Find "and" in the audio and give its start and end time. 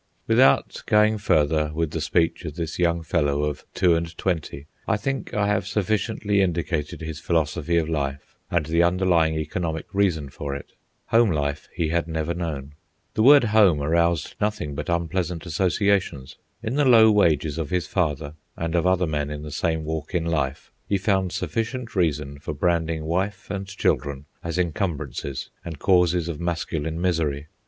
3.93-4.17, 8.49-8.65, 18.57-18.73, 23.51-23.67, 25.63-25.77